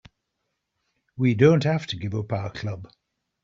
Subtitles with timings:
[1.15, 2.91] We don't have to give up our club.